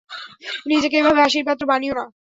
নিজেকে 0.65 0.95
এভাবে 0.99 1.19
হাসির 1.23 1.47
পাত্র 1.47 1.63
বানিও 1.71 1.93
না। 1.97 2.05